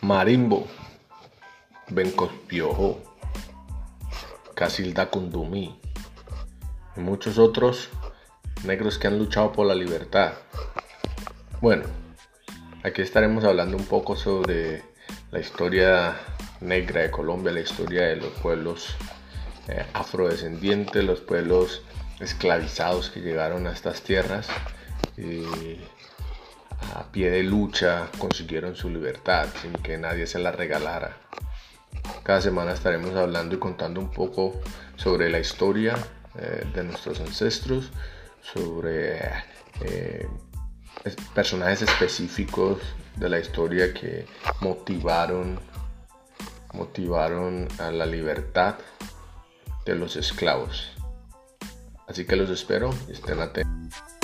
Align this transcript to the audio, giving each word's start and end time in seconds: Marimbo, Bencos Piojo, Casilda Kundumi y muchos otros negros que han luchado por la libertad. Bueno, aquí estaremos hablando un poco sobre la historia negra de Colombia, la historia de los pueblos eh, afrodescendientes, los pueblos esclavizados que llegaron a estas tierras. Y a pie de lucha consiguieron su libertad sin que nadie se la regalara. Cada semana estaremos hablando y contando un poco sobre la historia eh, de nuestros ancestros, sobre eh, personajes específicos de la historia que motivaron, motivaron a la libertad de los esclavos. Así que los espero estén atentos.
Marimbo, 0.00 0.66
Bencos 1.88 2.30
Piojo, 2.46 3.00
Casilda 4.54 5.10
Kundumi 5.10 5.78
y 6.96 7.00
muchos 7.00 7.38
otros 7.38 7.88
negros 8.64 8.98
que 8.98 9.08
han 9.08 9.18
luchado 9.18 9.52
por 9.52 9.66
la 9.66 9.74
libertad. 9.74 10.34
Bueno, 11.60 11.84
aquí 12.84 13.02
estaremos 13.02 13.44
hablando 13.44 13.76
un 13.76 13.86
poco 13.86 14.16
sobre 14.16 14.82
la 15.30 15.40
historia 15.40 16.16
negra 16.60 17.02
de 17.02 17.10
Colombia, 17.10 17.52
la 17.52 17.60
historia 17.60 18.02
de 18.02 18.16
los 18.16 18.32
pueblos 18.40 18.96
eh, 19.68 19.84
afrodescendientes, 19.92 21.04
los 21.04 21.20
pueblos 21.20 21.82
esclavizados 22.20 23.10
que 23.10 23.20
llegaron 23.20 23.66
a 23.66 23.72
estas 23.72 24.02
tierras. 24.02 24.48
Y 25.16 25.80
a 26.98 27.12
pie 27.12 27.30
de 27.30 27.44
lucha 27.44 28.08
consiguieron 28.18 28.74
su 28.74 28.90
libertad 28.90 29.46
sin 29.62 29.72
que 29.72 29.96
nadie 29.98 30.26
se 30.26 30.40
la 30.40 30.50
regalara. 30.50 31.16
Cada 32.24 32.40
semana 32.40 32.72
estaremos 32.72 33.14
hablando 33.14 33.54
y 33.54 33.58
contando 33.58 34.00
un 34.00 34.10
poco 34.10 34.60
sobre 34.96 35.30
la 35.30 35.38
historia 35.38 35.96
eh, 36.36 36.64
de 36.74 36.82
nuestros 36.82 37.20
ancestros, 37.20 37.92
sobre 38.40 39.20
eh, 39.80 40.26
personajes 41.34 41.82
específicos 41.82 42.80
de 43.14 43.28
la 43.28 43.38
historia 43.38 43.94
que 43.94 44.26
motivaron, 44.60 45.60
motivaron 46.72 47.68
a 47.78 47.92
la 47.92 48.06
libertad 48.06 48.74
de 49.86 49.94
los 49.94 50.16
esclavos. 50.16 50.90
Así 52.08 52.26
que 52.26 52.34
los 52.34 52.50
espero 52.50 52.90
estén 53.08 53.40
atentos. 53.40 54.17